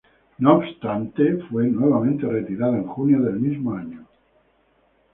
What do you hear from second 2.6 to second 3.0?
en